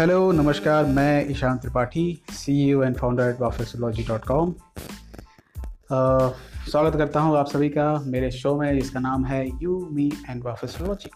Hello 0.00 0.32
नमस्कार 0.32 0.84
मैं 0.84 1.30
Ishan 1.30 1.58
Tripathi 1.58 2.22
CEO 2.68 2.82
and 2.82 2.96
founder 2.96 3.22
at 3.22 3.40
Wafesology 3.40 4.02
dot 4.02 4.20
com 4.24 4.54
स्वागत 6.70 6.96
करता 6.96 7.20
हूँ 7.20 7.38
आप 7.38 7.46
सभी 7.46 7.68
का 7.68 8.02
मेरे 8.06 8.30
शो 8.30 8.60
में 8.60 8.80
जिसका 8.80 9.00
नाम 9.00 9.24
है 9.24 9.48
यू 9.62 9.88
मी 9.92 10.12
एंड 10.30 10.44
वाफेसोलॉजी 10.44 11.10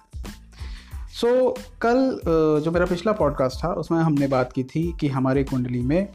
सो 1.20 1.54
कल 1.80 2.20
uh, 2.20 2.64
जो 2.64 2.70
मेरा 2.70 2.86
पिछला 2.86 3.12
पॉडकास्ट 3.12 3.64
था 3.64 3.68
उसमें 3.68 3.98
हमने 3.98 4.26
बात 4.26 4.52
की 4.52 4.64
थी 4.64 4.94
कि 5.00 5.08
हमारी 5.08 5.44
कुंडली 5.44 5.82
में 5.82 6.08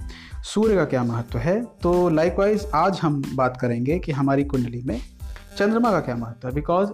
सूर्य 0.44 0.76
का 0.76 0.86
क्या 0.86 1.04
महत्व 1.04 1.38
है। 1.38 1.64
तो 1.64 2.10
लाइकवाइज 2.10 2.68
आज 2.76 3.00
हम 3.02 3.24
बात 3.36 3.58
करेंगे 3.62 4.00
कि 4.00 4.12
हमारी 4.12 4.44
कुंडली 4.44 4.82
में 4.82 5.02
चंद्रमा 5.58 5.92
का 5.92 6.00
क्या 6.00 6.16
महत्व 6.16 6.48
है? 6.48 6.54
बिकॉज़ 6.54 6.90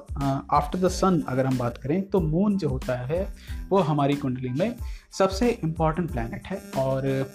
आफ्टर 0.51 0.79
द 0.79 0.87
सन 0.87 1.23
अगर 1.29 1.45
हम 1.45 1.57
बात 1.57 1.77
करें 1.77 2.01
तो 2.09 2.19
मून 2.19 2.57
जो 2.57 2.69
होता 2.69 2.95
है 2.97 3.35
वो 3.69 3.79
हमारी 3.79 4.13
कुंडली 4.13 4.49
में 4.49 4.75
सबसे 5.11 5.49
इंपॉर्टेंट 5.63 6.11
प्लानट 6.11 6.47
है। 6.47 6.61
और 6.77 7.29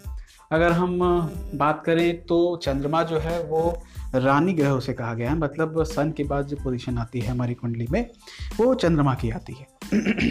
अगर 0.53 0.73
हम 0.73 0.95
uh, 0.95 1.59
बात 1.59 1.83
करें 1.87 2.27
तो 2.27 2.57
चंद्रमा 2.57 3.03
जो 3.03 3.19
है 3.19 3.43
वो 3.43 3.83
रानी 4.15 4.53
ग्रह 4.53 4.71
उसे 4.71 4.93
कहा 4.93 5.15
गया 5.15 5.31
है। 5.31 5.39
मतलब 5.39 5.83
सन 5.85 6.11
के 6.11 6.25
बाद 6.25 6.47
जो 6.47 6.57
पोजीशन 6.65 6.99
आती 6.99 7.21
है 7.21 7.31
हमारी 7.31 7.55
कुंडली 7.55 7.87
में 7.91 8.11
वो 8.57 8.75
चंद्रमा 8.75 9.15
की 9.15 9.31
आती 9.31 9.53
है। 9.53 9.67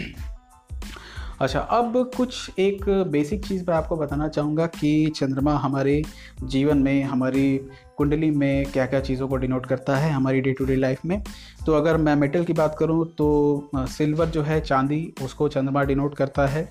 अच्छा 1.40 1.60
अब 1.60 2.10
कुछ 2.16 2.50
एक 2.58 2.88
बेसिक 2.88 3.46
चीज़ 3.46 3.64
मैं 3.68 3.76
आपको 3.76 3.96
बताना 3.96 4.28
चाहूँगा 4.28 4.66
कि 4.66 5.12
चंद्रमा 5.16 5.56
हमारे 5.56 6.02
जीवन 6.42 6.78
में 6.78 7.02
हमारी 7.04 7.60
कुंडली 8.00 8.30
में 8.32 8.66
क्या 8.66 8.86
क्या 8.86 9.00
चीज़ों 9.00 9.28
को 9.28 9.36
डिनोट 9.36 9.66
करता 9.66 9.96
है 9.96 10.10
हमारी 10.12 10.40
डे 10.40 10.52
टू 10.52 10.64
डे 10.64 10.76
लाइफ 10.76 11.04
में। 11.04 11.22
तो 11.66 11.72
अगर 11.72 11.96
मैं 11.96 12.14
मेटल 12.16 12.44
की 12.44 12.52
बात 12.52 12.76
करूँ 12.78 13.04
तो 13.14 13.70
सिल्वर 13.76 14.28
जो 14.28 14.42
है 14.42 14.60
चांदी 14.60 15.02
उसको 15.22 15.48
चंद्रमा 15.48 15.82
डिनोट 15.84 16.14
करता 16.16 16.46
है। 16.46 16.68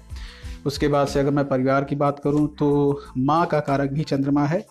उसके 0.65 0.87
बाद 0.87 1.07
से 1.07 1.19
अगर 1.19 1.31
मैं 1.31 1.47
परिवार 1.47 1.83
की 1.83 1.95
बात 1.95 2.19
करूँ 2.19 2.47
तो 2.55 3.01
माँ 3.17 3.45
का 3.45 3.59
कारक 3.61 3.91
भी 3.91 4.03
चंद्रमा 4.03 4.45
है। 4.45 4.65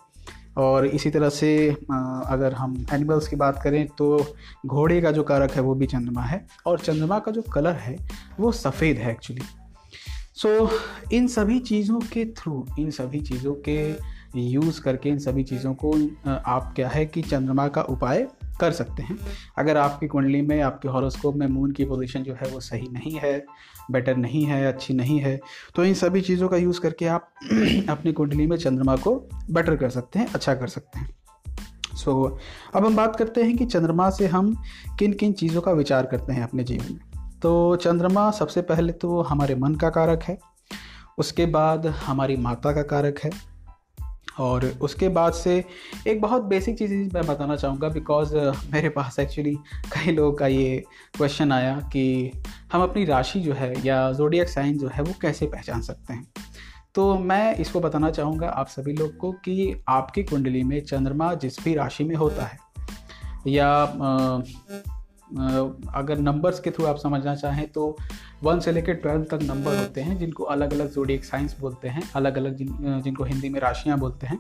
और 0.59 0.87
इसी 0.87 1.11
तरह 1.11 1.29
से 1.29 1.51
अगर 1.71 2.53
हम 2.53 2.75
एनिमल्स 2.93 3.29
की 3.29 3.37
बात 3.37 3.61
करें 3.63 3.87
तो 3.99 4.35
घोड़े 4.67 5.01
का 5.01 5.11
जो 5.11 5.23
कारक 5.23 5.53
है 5.53 5.63
वो 5.63 5.75
भी 5.75 5.87
चंद्रमा 5.87 6.23
है। 6.23 6.45
और 6.67 6.79
चंद्रमा 6.81 7.19
का 7.19 7.33
जो 7.33 7.43
कलर 7.53 7.77
है 7.77 7.97
वो 8.41 8.53
सफ़ेद 8.55 8.97
है 8.97 9.11
एक्चुअली 9.13 9.43
सो 10.35 10.49
so, 10.59 11.13
इन 11.13 11.27
सभी 11.29 11.59
चीज़ों 11.61 12.01
के 12.13 12.25
थ्रू 12.37 12.65
इन 12.79 12.91
सभी 12.91 13.21
चीज़ों 13.21 13.55
के 13.69 13.79
यूज़ 14.37 14.81
करके 14.81 15.09
इन 15.09 15.19
सभी 15.19 15.43
चीज़ों 15.45 15.75
को 15.75 15.93
आप 16.47 16.73
क्या 16.77 16.89
है 16.89 17.07
कि 17.07 17.23
चंद्रमा 17.23 17.69
का 17.69 17.83
उपाय 17.83 18.27
कर 18.61 18.73
सकते 18.73 19.03
हैं। 19.03 19.19
अगर 19.59 19.77
आपकी 19.77 20.07
कुंडली 20.07 20.43
में 20.43 20.61
आपके 20.63 20.89
हॉरोस्कोप 20.89 21.37
में 21.37 21.47
मून 21.47 21.73
की 21.73 21.85
पोजीशन 21.85 22.23
जो 22.23 22.35
है 22.35 22.49
वो 22.51 22.61
सही 22.61 22.89
नहीं 22.93 23.13
है 23.13 23.47
बेटर 23.91 24.17
नहीं 24.17 24.45
है 24.45 24.67
अच्छी 24.67 24.95
नहीं 24.95 25.19
है 25.21 25.41
तो 25.75 25.85
इन 25.85 25.95
सभी 25.95 26.21
चीज़ों 26.21 26.49
का 26.49 26.57
यूज़ 26.57 26.81
करके 26.81 27.07
आप 27.07 27.31
अपनी 27.89 28.13
कुंडली 28.13 28.47
में 28.47 28.57
चंद्रमा 28.57 28.97
को 28.97 29.29
बेटर 29.51 29.77
कर 29.77 29.91
सकते 29.91 30.19
हैं 30.19 30.33
अच्छा 30.33 30.55
कर 30.55 30.67
सकते 30.67 30.99
हैं। 30.99 31.17
सो 31.97 32.29
so, 32.29 32.77
अब 32.77 32.87
हम 32.87 32.97
बात 32.97 33.17
करते 33.17 33.43
हैं 33.43 33.57
कि 33.57 33.67
चंद्रमा 33.67 34.11
से 34.11 34.27
हम 34.27 34.63
किन 34.99 35.13
किन 35.13 35.33
चीज़ों 35.33 35.61
का 35.61 35.73
विचार 35.73 36.07
करते 36.07 36.33
हैं 36.33 36.43
अपने 36.43 36.65
जीवन 36.65 36.93
में। 36.93 37.01
तो 37.43 37.77
चंद्रमा 37.77 38.31
सबसे 38.31 38.63
पहले 38.63 38.93
तो 38.93 39.21
हमारे 39.23 39.55
मन 39.55 39.75
का 39.75 39.91
कारक 39.91 40.23
है 40.23 40.39
उसके 41.19 41.47
बाद 41.47 41.87
हमारी 41.87 42.37
माता 42.37 42.73
का 42.73 42.83
कारक 42.83 43.19
है 43.19 43.48
और 44.39 44.67
उसके 44.67 45.09
बाद 45.09 45.33
से 45.33 45.65
एक 46.07 46.21
बहुत 46.21 46.43
बेसिक 46.43 46.79
चीज़ 46.79 47.15
मैं 47.15 47.27
बताना 47.27 47.57
चाहूँगा 47.57 47.89
बिकॉज़ 47.89 48.37
मेरे 48.73 48.89
पास 48.89 49.19
एक्चुअली 49.19 49.55
कई 49.93 50.13
लोगों 50.13 50.33
का 50.33 50.47
ये 50.47 50.85
क्वेश्चन 51.17 51.53
आया 51.53 51.81
कि 51.93 52.33
हम 52.73 52.83
अपनी 52.83 53.05
राशि 53.05 53.41
जो 53.41 53.53
है 53.53 53.87
या 53.87 54.13
जोडियक 54.13 54.49
साइन 54.49 54.79
जो 54.79 54.89
है 54.89 55.03
वो 55.03 55.15
कैसे 55.21 55.47
पहचान 55.47 55.81
सकते 55.81 56.13
हैं? 56.13 56.27
तो 56.95 57.19
मैं 57.19 57.55
इसको 57.55 57.81
बताना 57.81 58.11
चाहूँगा 58.11 58.49
आप 58.49 58.67
सभी 58.67 58.93
लोग 58.93 59.17
को 59.17 59.33
कि 59.33 59.83
आपकी 59.89 60.23
कुंडली 60.23 60.63
में 60.63 60.81
चंद्रमा 60.81 61.35
जिस 61.35 61.65
भी 61.65 61.75
राशि 61.75 62.05
में 62.05 62.17
होता 62.17 62.45
है 62.45 62.59
या 63.47 63.95
अगर 65.31 66.19
नंबर्स 66.19 66.61
के 66.61 66.71
थ्रू 66.71 66.85
आप 66.87 66.97
समझना 66.97 67.35
चाहें 67.35 67.67
तो 67.69 67.97
वन 68.43 68.61
से 68.61 68.73
लेकर 68.73 68.95
ट्वेल्व 68.95 69.25
तक 69.31 69.43
नंबर 69.43 69.77
होते 69.77 70.01
हैं, 70.01 70.17
जिनको 70.19 70.45
अलग 70.45 70.73
अलग 70.73 70.93
जोडियक 70.93 71.25
साइंस 71.25 71.57
बोलते 71.61 71.89
हैं 71.89 72.03
अलग 72.17 72.39
अलग 72.39 72.57
जिन 72.57 73.01
जिनको 73.05 73.25
हिंदी 73.25 73.49
में 73.49 73.61
राशियाँ 73.61 73.99
बोलते 73.99 74.27
हैं। 74.27 74.39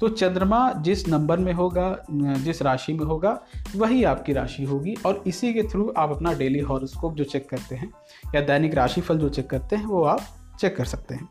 तो 0.00 0.08
चंद्रमा 0.08 0.72
जिस 0.80 1.06
नंबर 1.08 1.38
में 1.38 1.52
होगा 1.52 1.96
जिस 2.10 2.62
राशि 2.62 2.92
में 2.92 3.04
होगा, 3.04 3.38
वही 3.76 4.02
आपकी 4.04 4.32
राशि 4.32 4.64
होगी 4.64 4.94
और 5.06 5.22
इसी 5.26 5.52
के 5.54 5.62
थ्रू 5.62 5.92
आप 5.96 6.10
अपना 6.10 6.32
डेली 6.32 6.60
हॉरोस्कोप 6.62 7.14
जो 7.14 7.24
चेक 7.24 7.48
करते 7.50 7.76
हैं 7.76 7.92
या 8.34 8.40
दैनिक 8.42 8.74
राशिफल 8.74 9.18
जो 9.18 9.28
चेक 9.28 9.50
करते 9.50 9.76
हैं, 9.76 9.86
वो 9.86 10.04
आप 10.04 10.20
चेक 10.60 10.76
कर 10.76 10.84
सकते 10.84 11.14
हैं। 11.14 11.28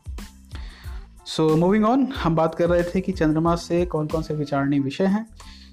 सो 1.26 1.56
मूविंग 1.56 1.84
ऑन 1.84 2.06
हम 2.14 2.34
बात 2.36 2.54
कर 2.54 2.68
रहे 2.68 2.82
थे 2.84 3.00
कि 3.00 3.12
चंद्रमा 3.12 3.54
से 3.56 3.84
कौन 3.86 4.06
कौन 4.06 4.22
से 4.22 4.34
विचारणीय 4.34 4.80
विषय 4.80 5.06
हैं। 5.06 5.26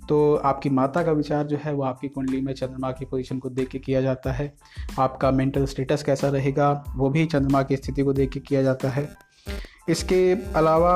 तो 0.09 0.35
आपकी 0.35 0.69
माता 0.69 1.03
का 1.03 1.11
विचार 1.11 1.43
जो 1.43 1.57
है 1.57 1.73
वो 1.73 1.83
आपकी 1.83 2.07
कुंडली 2.07 2.41
में 2.41 2.53
चंद्रमा 2.53 2.91
की 2.91 3.05
पोजीशन 3.05 3.39
को 3.39 3.49
देख 3.49 3.67
के 3.67 3.79
किया 3.79 4.01
जाता 4.01 4.31
है। 4.31 4.53
आपका 4.99 5.31
मेंटल 5.31 5.65
स्टेटस 5.65 6.03
कैसा 6.03 6.29
रहेगा, 6.29 6.71
वो 6.95 7.09
भी 7.09 7.25
चंद्रमा 7.25 7.63
की 7.63 7.77
स्थिति 7.77 8.03
को 8.03 8.13
देख 8.13 8.29
के 8.29 8.39
किया 8.39 8.61
जाता 8.63 8.89
है। 8.89 9.07
इसके 9.89 10.53
अलावा 10.55 10.93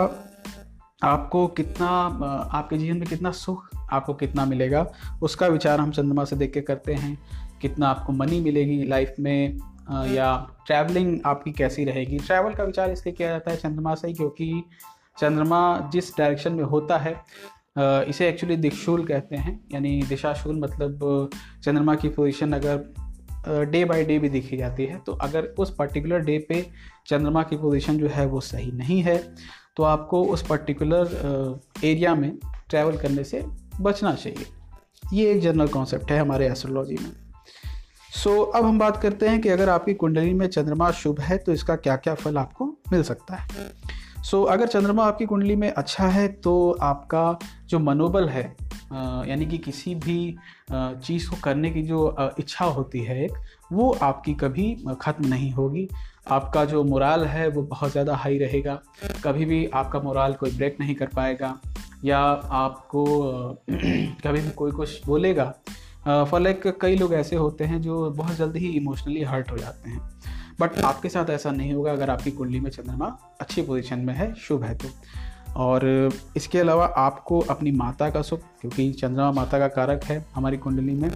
आपको 1.04 1.48
कितना, 1.48 1.88
आपके 2.54 2.78
जीवन 2.78 2.98
में 2.98 3.08
कितना 3.08 3.32
सुख 3.32 3.70
आपको 3.92 4.14
कितना 4.14 4.46
मिलेगा, 4.46 4.86
उसका 5.22 5.48
विचार 5.48 5.80
हम 5.80 5.92
चंद्रमा 5.92 6.24
से 6.24 6.36
देख 6.36 6.54
के 6.54 6.62
करते 6.62 6.94
हैं। 6.94 7.18
कितना 7.62 7.88
आपको 7.88 8.14
मनी 8.14 8.40
मिलेगी 8.40 8.84
लाइफ 8.84 9.16
में 9.20 9.58
या 10.08 10.36
ट्रैवलिंग 10.68 11.20
आपकी 11.26 11.52
कैसी 11.52 11.86
रहेगी। 11.86 12.18
ट्रैवल 12.18 12.54
का 12.54 12.64
विचार 12.64 12.92
इसलिए 12.92 13.16
किया 13.16 13.30
जाता 13.30 13.52
है 13.52 13.58
चंद्रमा 13.58 13.96
से 13.96 14.14
क्योंकि 14.14 14.64
चंद्रमा 15.20 15.90
जिस 15.94 16.18
डायरेक्शन 16.18 16.54
में 16.54 16.64
होता 16.64 16.98
है 16.98 17.14
इसे 17.78 18.28
एक्चुअली 18.30 18.56
दिक्षूल 18.56 19.06
कहते 19.06 19.36
हैं 19.36 19.60
यानी 19.74 20.02
दिशाशूल 20.10 20.60
मतलब 20.60 21.30
चंद्रमा 21.64 21.96
की 21.96 22.10
पोजीशन 22.10 22.54
अगर 22.54 23.66
डे 23.66 23.86
बाय 23.86 24.04
डे 24.04 24.20
भी 24.20 24.30
देखी 24.30 24.58
जाती 24.58 24.86
है 24.86 24.98
तो 24.98 25.12
अगर 25.12 25.44
उस 25.60 25.76
पर्टिकुलर 25.76 26.20
डे 26.20 26.38
पे 26.50 26.70
चंद्रमा 27.08 27.44
की 27.44 27.58
पोजीशन 27.58 27.98
जो 27.98 28.08
है 28.08 28.26
वो 28.26 28.42
सही 28.42 28.72
नहीं 28.72 29.02
है 29.02 29.36
तो 29.78 29.84
आपको 29.84 30.24
उस 30.24 30.48
पर्टिकुलर 30.48 31.62
एरिया 31.84 32.16
में 32.16 32.38
ट्रैवल 32.70 32.98
करने 32.98 33.24
से 33.24 33.44
बचना 33.82 34.14
चाहिए। 34.16 34.46
ये 35.14 35.32
एक 35.32 35.42
जनरल 35.42 35.68
कॉन्सेप्ट 35.68 36.12
है 36.12 36.20
हमारे 36.20 36.48
एस्ट्रोलॉजी 36.48 36.96
में। 36.96 37.12
सो 38.24 38.30
so, 38.30 38.56
अब 38.56 38.66
हम 38.66 38.80
बात 38.80 38.98
करते 38.98 39.28
हैं 39.28 39.42
कि 39.42 39.50
अगर 39.50 39.70
आपकी 39.70 39.94
कुंडली 39.94 40.34
में 40.34 40.48
चंद्रमा 40.48 40.92
शुभ 40.92 41.20
है 41.20 41.38
तो 41.38 41.52
इसका 41.52 41.76
क्या 41.76 41.96
क्या 41.96 42.14
फल 42.14 42.38
आपको 42.38 42.66
मिल 42.66 43.04
सकता 43.04 43.36
है? 43.36 43.50
सो 44.24 44.46
so, 44.46 44.52
अगर 44.52 44.68
चंद्रमा 44.68 45.06
आपकी 45.06 45.26
कुंडली 45.26 45.56
में 45.56 45.72
अच्छा 45.72 46.08
है 46.08 46.28
तो 46.28 46.78
आपका 46.82 47.40
जो 47.72 47.80
मनोबल 47.80 48.30
है 48.30 48.44
यानी 48.94 49.46
कि 49.46 49.58
किसी 49.60 49.94
भी 49.96 50.36
चीज़ 50.72 51.30
को 51.30 51.36
करने 51.44 51.70
की 51.72 51.82
जो 51.84 52.16
इच्छा 52.40 52.66
होती 52.68 53.00
है 53.00 53.24
एक, 53.26 53.34
वो 53.72 53.92
आपकी 54.04 54.34
कभी 54.36 54.76
ख़त्म 55.02 55.28
नहीं 55.28 55.52
होगी। 55.52 55.88
आपका 56.30 56.64
जो 56.66 56.84
मोराल 56.84 57.26
है, 57.26 57.48
वो 57.50 57.62
बहुत 57.64 57.92
ज़्यादा 57.92 58.16
हाई 58.16 58.38
रहेगा। 58.38 58.80
कभी 59.24 59.46
भी 59.46 59.66
आपका 59.74 60.00
मोराल 60.00 60.34
कोई 60.34 60.52
ब्रेक 60.52 60.78
नहीं 60.80 60.96
कर 60.96 61.08
पाएगा, 61.16 61.58
या 62.06 62.20
आपको 62.20 63.06
कभी 63.70 64.42
भी 64.42 64.50
कोई 64.52 64.72
कुछ 64.72 65.06
बोलेगा 65.06 65.54
फॉर 66.06 66.40
लाइक 66.40 66.68
कई 66.82 66.96
लोग 66.96 67.14
ऐसे 67.14 67.36
होते 67.36 67.64
हैं 67.64 67.82
जो 67.82 68.10
बहुत 68.12 68.36
जल्दी 68.36 68.60
ही 68.60 68.70
इमोशनली 68.78 69.24
हर्ट 69.24 69.52
हो 69.52 69.58
जाते 69.58 69.90
हैं। 69.90 70.00
बट 70.60 70.80
आपके 70.82 71.10
साथ 71.10 71.30
ऐसा 71.30 71.52
नहीं 71.52 71.74
होगा, 71.74 71.92
अगर 71.92 72.10
आपकी 72.10 72.32
कुंडली 72.32 72.60
में 72.60 72.70
चंद्रमा 72.72 73.18
अच्छी 73.42 73.62
पोजीशन 73.62 74.00
में 74.00 74.14
है, 74.14 74.34
शुभ 74.38 74.64
है 74.64 74.76
तो। 74.76 74.88
और 75.56 75.86
इसके 76.38 76.60
अलावा 76.60 76.86
आपको 76.86 77.40
अपनी 77.40 77.72
माता 77.72 78.10
का 78.10 78.22
सुख 78.22 78.40
क्योंकि 78.62 78.92
चंद्रमा 78.92 79.32
माता 79.32 79.60
का 79.60 79.68
कारक 79.68 80.04
है 80.04 80.26
हमारी 80.36 80.58
कुंडली 80.58 80.94
में 80.94 81.10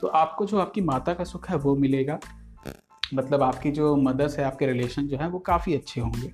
तो 0.00 0.06
आपको 0.06 0.46
जो 0.46 0.58
आपकी 0.58 0.80
माता 0.80 1.14
का 1.14 1.24
सुख 1.24 1.48
है 1.50 1.56
वो 1.56 1.74
मिलेगा। 1.76 2.18
मतलब 3.14 3.42
आपकी 3.42 3.70
जो 3.70 3.96
मदर्स 3.96 4.38
है 4.38 4.44
आपके 4.44 4.66
रिलेशन 4.66 5.06
जो 5.06 5.16
है 5.16 5.28
वो 5.28 5.38
काफ़ी 5.38 5.74
अच्छे 5.74 6.00
होंगे। 6.00 6.32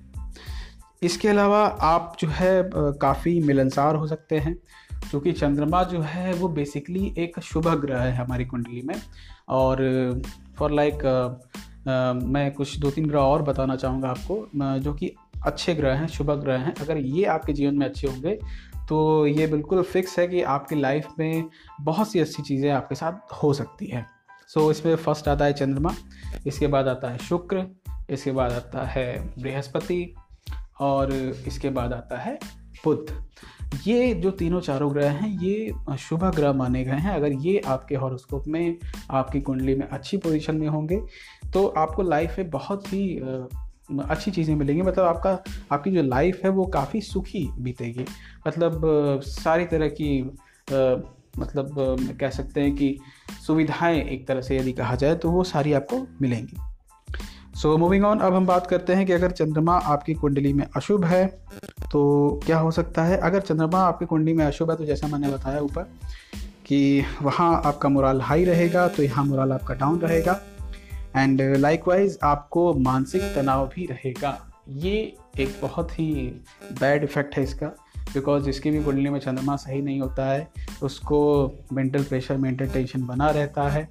इसके 1.03 1.27
अलावा 1.27 1.65
आप 1.65 2.15
जो 2.19 2.27
है 2.27 2.69
काफ़ी 2.75 3.39
मिलनसार 3.43 3.95
हो 3.95 4.07
सकते 4.07 4.37
हैं 4.39 4.55
क्योंकि 5.09 5.31
चंद्रमा 5.31 5.83
जो 5.83 6.01
है 6.01 6.33
वो 6.33 6.47
बेसिकली 6.49 7.13
एक 7.17 7.39
शुभ 7.39 7.67
ग्रह 7.81 8.01
है 8.01 8.15
हमारी 8.15 8.45
कुंडली 8.45 8.81
में। 8.81 8.95
और 9.49 10.21
फॉर 10.57 10.71
लाइक 10.71 10.93
like, 10.93 12.23
मैं 12.23 12.51
कुछ 12.53 12.77
दो 12.79 12.91
तीन 12.91 13.07
ग्रह 13.07 13.19
और 13.19 13.41
बताना 13.41 13.75
चाहूँगा 13.75 14.09
आपको 14.09 14.79
जो 14.79 14.93
कि 14.93 15.11
अच्छे 15.47 15.75
ग्रह 15.75 15.95
हैं 15.95 16.07
शुभ 16.07 16.31
ग्रह 16.33 16.59
हैं। 16.59 16.73
अगर 16.75 16.97
ये 16.97 17.25
आपके 17.27 17.53
जीवन 17.53 17.77
में 17.77 17.85
अच्छे 17.85 18.07
होंगे 18.07 18.37
तो 18.89 19.25
ये 19.27 19.47
बिल्कुल 19.47 19.81
फिक्स 19.83 20.17
है 20.19 20.27
कि 20.27 20.41
आपकी 20.49 20.75
लाइफ 20.75 21.07
में 21.19 21.49
बहुत 21.81 22.11
सी 22.11 22.19
अच्छी 22.19 22.43
चीज़ें 22.43 22.69
आपके 22.71 22.95
साथ 22.95 23.33
हो 23.33 23.53
सकती 23.53 23.85
है। 23.85 24.05
सो 24.49 24.59
so, 24.59 24.71
इसमें 24.71 24.95
फ़र्स्ट 24.95 25.27
आता 25.27 25.45
है 25.45 25.53
चंद्रमा 25.53 25.93
इसके 26.47 26.67
बाद 26.67 26.87
आता 26.87 27.09
है 27.09 27.17
शुक्र 27.19 27.65
इसके 28.09 28.31
बाद 28.31 28.51
आता 28.51 28.85
है 28.85 29.19
बृहस्पति 29.39 30.13
और 30.81 31.13
इसके 31.47 31.69
बाद 31.69 31.93
आता 31.93 32.17
है 32.17 32.37
बुध। 32.85 33.11
ये 33.85 34.13
जो 34.13 34.31
तीनों 34.31 34.59
चारों 34.61 34.91
ग्रह 34.93 35.11
हैं 35.11 35.29
ये 35.39 35.97
शुभ 35.99 36.23
ग्रह 36.35 36.53
माने 36.53 36.83
गए 36.83 36.97
हैं। 36.97 37.13
अगर 37.13 37.31
ये 37.41 37.59
आपके 37.67 37.95
हॉरोस्कोप 37.95 38.47
में 38.47 38.77
आपकी 39.11 39.41
कुंडली 39.41 39.75
में 39.75 39.87
अच्छी 39.87 40.17
पोजीशन 40.17 40.55
में 40.55 40.67
होंगे 40.67 41.01
तो 41.53 41.65
आपको 41.77 42.03
लाइफ 42.03 42.37
में 42.37 42.49
बहुत 42.49 42.87
ही 42.87 43.19
अच्छी 43.89 44.31
चीज़ें 44.31 44.55
मिलेंगी। 44.55 44.81
मतलब 44.81 45.05
आपका 45.05 45.37
आपकी 45.71 45.91
जो 45.91 46.01
लाइफ 46.03 46.41
है 46.45 46.49
वो 46.51 46.65
काफ़ी 46.69 47.01
सुखी 47.03 47.47
बीतेगी। 47.59 48.05
मतलब 48.47 49.21
सारी 49.23 49.65
तरह 49.65 49.87
की 49.91 50.19
आ, 50.21 50.95
मतलब 51.39 51.75
कह 52.19 52.29
सकते 52.29 52.61
हैं 52.61 52.75
कि 52.75 52.97
सुविधाएँ 53.47 54.01
एक 54.03 54.27
तरह 54.27 54.41
से 54.41 54.57
यदि 54.57 54.71
कहा 54.73 54.95
जाए 54.95 55.15
तो 55.15 55.31
वो 55.31 55.43
सारी 55.43 55.73
आपको 55.73 56.05
मिलेंगी। 56.21 56.57
सो 57.55 57.75
मूविंग 57.77 58.05
ऑन 58.05 58.19
अब 58.19 58.33
हम 58.33 58.45
बात 58.45 58.67
करते 58.67 58.93
हैं 58.93 59.05
कि 59.05 59.13
अगर 59.13 59.31
चंद्रमा 59.31 59.77
आपकी 59.85 60.13
कुंडली 60.13 60.53
में 60.53 60.65
अशुभ 60.75 61.05
है 61.05 61.25
तो 61.91 62.39
क्या 62.45 62.57
हो 62.59 62.71
सकता 62.71 63.03
है? 63.03 63.17
अगर 63.17 63.39
चंद्रमा 63.41 63.79
आपकी 63.79 64.05
कुंडली 64.05 64.33
में 64.33 64.45
अशुभ 64.45 64.71
है 64.71 64.77
तो 64.77 64.85
जैसा 64.85 65.07
मैंने 65.07 65.29
बताया 65.29 65.59
ऊपर 65.61 65.83
कि 66.65 67.05
वहाँ 67.21 67.61
आपका 67.65 67.89
मोराल 67.89 68.21
हाई 68.21 68.45
रहेगा 68.45 68.87
तो 68.87 69.03
यहाँ 69.03 69.25
मोराल 69.25 69.51
आपका 69.51 69.73
डाउन 69.73 69.99
रहेगा। 69.99 70.39
एंड 71.17 71.41
लाइकवाइज 71.57 72.17
आपको 72.23 72.73
मानसिक 72.73 73.21
तनाव 73.35 73.67
भी 73.67 73.85
रहेगा। 73.85 74.37
ये 74.69 74.95
एक 75.39 75.59
बहुत 75.61 75.91
ही 75.99 76.13
बैड 76.79 77.03
इफ़ेक्ट 77.03 77.35
है 77.37 77.43
इसका 77.43 77.67
बिकॉज़ 78.13 78.43
जिसकी 78.43 78.71
भी 78.71 78.83
कुंडली 78.83 79.09
में 79.09 79.19
चंद्रमा 79.19 79.55
सही 79.55 79.81
नहीं 79.81 79.99
होता 80.01 80.25
है, 80.25 80.47
उसको 80.83 81.19
मेंटल 81.73 82.03
प्रेशर 82.03 82.37
मेंटल 82.37 82.67
टेंशन 82.67 83.05
बना 83.05 83.29
रहता 83.29 83.69
है 83.69 83.87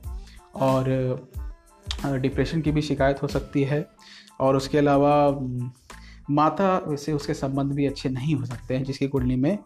और 0.56 0.84
डिप्रेशन 2.04 2.60
की 2.60 2.72
भी 2.72 2.82
शिकायत 2.82 3.22
हो 3.22 3.28
सकती 3.28 3.62
है। 3.64 3.86
और 4.40 4.56
उसके 4.56 4.78
अलावा 4.78 5.12
माता 6.30 6.96
से 6.96 7.12
उसके 7.12 7.34
संबंध 7.34 7.72
भी 7.72 7.86
अच्छे 7.86 8.08
नहीं 8.08 8.34
हो 8.34 8.44
सकते 8.44 8.76
हैं, 8.76 8.84
जिसकी 8.84 9.08
कुंडली 9.08 9.36
में 9.36 9.58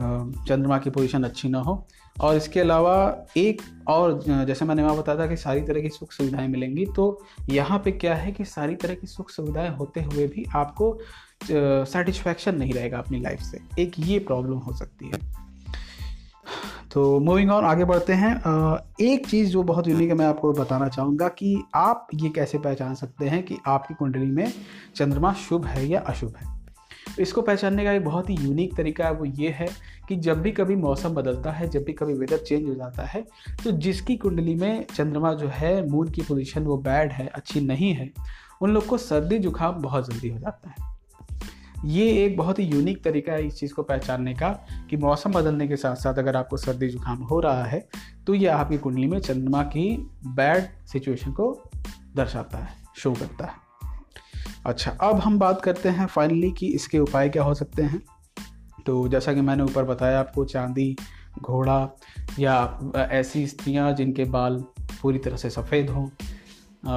चंद्रमा 0.00 0.78
की 0.78 0.90
पोजीशन 0.90 1.22
अच्छी 1.22 1.48
ना 1.48 1.60
हो। 1.60 1.86
और 2.16 2.36
इसके 2.36 2.60
अलावा 2.60 3.26
एक 3.36 3.62
और, 3.88 4.22
जैसे 4.46 4.64
मैंने 4.64 4.82
वहाँ 4.82 4.96
बताया 4.96 5.18
था 5.18 5.26
कि 5.26 5.36
सारी 5.36 5.60
तरह 5.60 5.80
की 5.80 5.88
सुख 5.88 6.12
सुविधाएँ 6.12 6.48
मिलेंगी 6.48 6.86
तो 6.86 7.06
यहाँ 7.50 7.78
पे 7.78 7.92
क्या 7.92 8.14
है 8.14 8.32
कि 8.32 8.44
सारी 8.44 8.76
तरह 8.76 8.94
की 8.94 9.06
सुख 9.06 9.30
सुविधाएँ 9.30 9.70
होते 9.70 10.02
हुए 10.02 10.26
भी 10.26 10.44
आपको 10.54 10.98
सेटिस्फैक्शन 11.44 12.56
नहीं 12.56 12.72
रहेगा 12.72 12.98
अपनी 12.98 13.20
लाइफ 13.20 13.40
से। 13.40 13.60
एक 13.78 13.92
ये 13.98 14.18
प्रॉब्लम 14.18 14.58
हो 14.58 14.72
सकती 14.72 15.10
है। 15.10 15.18
तो 16.92 17.18
मूविंग 17.20 17.50
ऑन 17.50 17.64
आगे 17.64 17.84
बढ़ते 17.84 18.12
हैं। 18.12 18.34
एक 19.00 19.26
चीज़ 19.26 19.50
जो 19.50 19.62
बहुत 19.62 19.88
यूनिक 19.88 20.08
है, 20.08 20.14
मैं 20.14 20.26
आपको 20.26 20.52
बताना 20.52 20.88
चाहूँगा 20.88 21.28
कि 21.28 21.62
आप 21.74 22.08
ये 22.14 22.28
कैसे 22.28 22.58
पहचान 22.58 22.94
सकते 22.94 23.28
हैं 23.28 23.42
कि 23.42 23.56
आपकी 23.66 23.94
कुंडली 23.94 24.26
में 24.26 24.52
चंद्रमा 24.96 25.32
शुभ 25.48 25.66
है 25.66 25.86
या 25.86 26.00
अशुभ 26.00 26.34
है। 26.36 26.60
इसको 27.20 27.42
पहचानने 27.42 27.84
का 27.84 27.92
एक 27.92 28.04
बहुत 28.04 28.30
ही 28.30 28.34
यूनिक 28.34 28.76
तरीका 28.76 29.04
है, 29.04 29.12
वो 29.12 29.24
ये 29.24 29.48
है 29.50 29.68
कि 30.12 30.16
जब 30.18 30.40
भी 30.42 30.50
कभी 30.52 30.74
मौसम 30.76 31.08
बदलता 31.08 31.50
है, 31.50 31.68
जब 31.68 31.84
भी 31.84 31.92
कभी 31.92 32.14
वेदर 32.14 32.38
चेंज 32.38 32.68
हो 32.68 32.74
जाता 32.74 33.02
है 33.02 33.24
तो 33.64 33.70
जिसकी 33.72 34.16
कुंडली 34.16 34.54
में 34.54 34.86
चंद्रमा 34.86 35.32
जो 35.34 35.48
है 35.48 35.88
मून 35.88 36.08
की 36.08 36.22
पोजीशन 36.22 36.62
वो 36.62 36.76
बैड 36.78 37.12
है, 37.12 37.26
अच्छी 37.26 37.60
नहीं 37.60 37.92
है, 37.94 38.10
उन 38.62 38.70
लोग 38.70 38.86
को 38.86 38.98
सर्दी 38.98 39.38
जुकाम 39.38 39.80
बहुत 39.82 40.10
जल्दी 40.10 40.28
हो 40.28 40.38
जाता 40.38 40.70
है। 40.70 40.90
ये 41.84 42.10
एक 42.24 42.36
बहुत 42.36 42.58
ही 42.58 42.64
यूनिक 42.64 43.02
तरीका 43.04 43.32
है 43.32 43.46
इस 43.46 43.54
चीज़ 43.54 43.72
को 43.74 43.82
पहचानने 43.82 44.34
का 44.34 44.48
कि 44.90 44.96
मौसम 44.96 45.32
बदलने 45.32 45.68
के 45.68 45.76
साथ 45.76 45.96
साथ 45.96 46.18
अगर 46.18 46.36
आपको 46.36 46.56
सर्दी 46.56 46.88
जुकाम 46.88 47.22
हो 47.22 47.40
रहा 47.40 47.64
है 47.64 47.86
तो 48.26 48.34
ये 48.34 48.46
आपकी 48.48 48.78
कुंडली 48.78 49.06
में 49.06 49.18
चंद्रमा 49.20 49.62
की 49.62 49.88
बैड 50.26 50.68
सिचुएशन 50.86 51.32
को 51.32 51.52
दर्शाता 52.16 52.58
है 52.58 52.76
शो 52.96 53.12
करता 53.12 53.46
है। 53.46 53.60
अच्छा 54.66 54.90
अब 55.00 55.20
हम 55.20 55.38
बात 55.38 55.62
करते 55.62 55.88
हैं 55.88 56.06
फाइनली 56.06 56.50
कि 56.50 56.66
इसके 56.66 56.98
उपाय 56.98 57.28
क्या 57.28 57.42
हो 57.42 57.54
सकते 57.54 57.82
हैं। 57.82 58.02
तो 58.86 59.06
जैसा 59.08 59.32
कि 59.34 59.40
मैंने 59.40 59.62
ऊपर 59.62 59.84
बताया 59.84 60.20
आपको, 60.20 60.44
चांदी, 60.44 60.96
घोड़ा 61.42 61.88
या 62.38 63.06
ऐसी 63.10 63.46
स्त्रियाँ 63.46 63.92
जिनके 63.92 64.24
बाल 64.26 64.64
पूरी 65.02 65.18
तरह 65.18 65.36
से 65.36 65.50
सफ़ेद 65.50 65.90
हों 65.90 66.08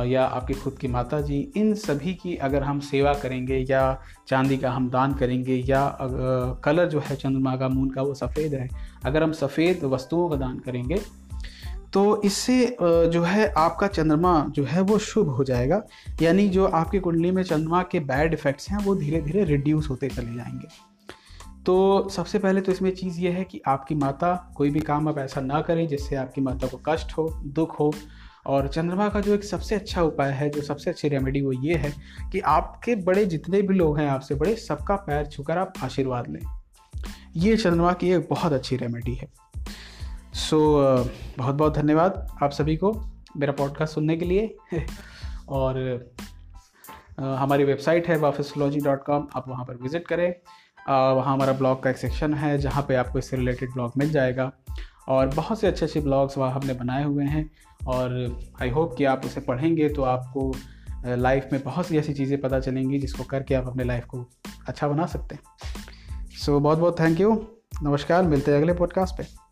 या 0.05 0.23
आपकी 0.25 0.53
खुद 0.53 0.77
की 0.77 0.87
माता 0.87 1.19
जी 1.21 1.39
इन 1.57 1.73
सभी 1.75 2.13
की 2.13 2.35
अगर 2.35 2.63
हम 2.63 2.79
सेवा 2.79 3.13
करेंगे 3.13 3.57
या 3.69 3.81
चांदी 4.27 4.57
का 4.57 4.71
हम 4.71 4.89
दान 4.89 5.13
करेंगे 5.13 5.55
या 5.67 5.97
कलर 6.65 6.89
जो 6.89 6.99
है 6.99 7.15
चंद्रमा 7.15 7.55
का, 7.55 7.67
मून 7.69 7.89
का 7.89 8.01
वो 8.01 8.13
सफ़ेद 8.13 8.53
है, 8.53 8.67
अगर 9.05 9.23
हम 9.23 9.31
सफ़ेद 9.33 9.83
वस्तुओं 9.83 10.29
का 10.29 10.35
दान 10.35 10.57
करेंगे 10.59 11.01
तो 11.93 12.21
इससे 12.25 12.75
जो 12.81 13.21
है 13.23 13.47
आपका 13.57 13.87
चंद्रमा 13.87 14.33
जो 14.49 14.63
है 14.63 14.81
वो 14.81 14.97
शुभ 14.99 15.27
हो 15.27 15.43
जाएगा। 15.43 15.81
यानी 16.21 16.47
जो 16.49 16.65
आपकी 16.65 16.99
कुंडली 16.99 17.31
में 17.31 17.41
चंद्रमा 17.43 17.81
के 17.83 17.99
बैड 18.01 18.33
इफ़ेक्ट्स 18.33 18.69
हैं, 18.69 18.77
वो 18.77 18.95
धीरे 18.95 19.21
धीरे 19.21 19.43
रिड्यूस 19.43 19.89
होते 19.89 20.09
चले 20.09 20.35
जाएँगे। 20.35 20.67
तो 21.65 22.09
सबसे 22.09 22.39
पहले 22.39 22.61
तो 22.61 22.71
इसमें 22.71 22.95
चीज़ 22.95 23.19
ये 23.19 23.31
है 23.31 23.43
कि 23.43 23.61
आपकी 23.67 23.95
माता 23.95 24.53
कोई 24.55 24.69
भी 24.69 24.79
काम 24.79 25.07
आप 25.09 25.17
ऐसा 25.17 25.41
ना 25.41 25.61
करें 25.61 25.87
जिससे 25.87 26.15
आपकी 26.15 26.41
माता 26.41 26.67
को 26.67 26.81
कष्ट 26.85 27.11
हो 27.11 27.29
दुख 27.45 27.79
हो। 27.79 27.93
और 28.45 28.67
चंद्रमा 28.67 29.09
का 29.09 29.21
जो 29.21 29.33
एक 29.33 29.43
सबसे 29.43 29.75
अच्छा 29.75 30.01
उपाय 30.01 30.31
है 30.31 30.49
जो 30.49 30.61
सबसे 30.61 30.89
अच्छी 30.89 31.07
रेमेडी 31.07 31.41
वो 31.41 31.51
ये 31.51 31.75
है 31.75 31.93
कि 32.31 32.39
आपके 32.39 32.95
बड़े 32.95 33.25
जितने 33.25 33.61
भी 33.61 33.73
लोग 33.73 33.99
हैं 33.99 34.07
आपसे 34.09 34.35
बड़े 34.35 34.55
सबका 34.55 34.95
पैर 34.95 35.25
छूकर 35.25 35.57
आप 35.57 35.73
आशीर्वाद 35.83 36.27
लें। 36.27 36.39
ये 37.35 37.57
चंद्रमा 37.57 37.93
की 37.93 38.11
एक 38.11 38.27
बहुत 38.29 38.53
अच्छी 38.53 38.75
रेमेडी 38.75 39.13
है। 39.15 39.27
सो 40.33 40.57
so, 40.97 41.09
बहुत 41.37 41.55
बहुत 41.55 41.73
धन्यवाद 41.73 42.37
आप 42.43 42.51
सभी 42.51 42.75
को 42.75 43.01
मेरा 43.37 43.53
पॉडकास्ट 43.53 43.93
सुनने 43.93 44.17
के 44.17 44.25
लिए। 44.25 44.55
और 45.49 46.05
हमारी 47.19 47.63
वेबसाइट 47.63 48.07
है 48.07 48.17
वाफिसोलॉजी 48.17 48.79
डॉट 48.79 49.03
कॉम 49.05 49.27
आप 49.35 49.49
वहाँ 49.49 49.65
पर 49.65 49.75
विज़िट 49.75 50.07
करें। 50.07 50.33
वहाँ 50.89 51.33
हमारा 51.33 51.53
ब्लॉग 51.53 51.83
का 51.83 51.89
एक 51.89 51.97
सेक्शन 51.97 52.33
है 52.33 52.57
जहाँ 52.57 52.85
पे 52.87 52.95
आपको 52.95 53.19
इससे 53.19 53.37
रिलेटेड 53.37 53.71
ब्लॉग 53.73 53.91
मिल 53.97 54.09
जाएगा। 54.09 54.51
और 55.07 55.27
बहुत 55.27 55.59
से 55.59 55.67
अच्छे 55.67 55.85
अच्छे 55.85 55.99
ब्लॉग्स 55.99 56.37
वहाँ 56.37 56.51
हमने 56.51 56.73
बनाए 56.73 57.03
हुए 57.03 57.25
हैं 57.25 57.49
और 57.87 58.39
आई 58.61 58.69
होप 58.69 58.95
कि 58.97 59.05
आप 59.05 59.25
उसे 59.25 59.41
पढ़ेंगे 59.41 59.89
तो 59.89 60.03
आपको 60.03 60.53
लाइफ 61.05 61.49
में 61.53 61.63
बहुत 61.63 61.87
सी 61.87 61.97
ऐसी 61.97 62.13
चीज़ें 62.13 62.41
पता 62.41 62.59
चलेंगी 62.59 62.99
जिसको 62.99 63.23
करके 63.23 63.55
आप 63.55 63.67
अपने 63.67 63.83
लाइफ 63.83 64.05
को 64.05 64.25
अच्छा 64.67 64.87
बना 64.87 65.05
सकते 65.05 65.35
हैं। 65.35 65.41
सो 66.29 66.55
so, 66.55 66.63
बहुत 66.63 66.79
बहुत 66.79 66.99
थैंक 66.99 67.19
यू। 67.19 67.47
नमस्कार 67.83 68.23
मिलते 68.23 68.51
हैं 68.51 68.57
अगले 68.57 68.73
पॉडकास्ट 68.73 69.17
पे। 69.17 69.44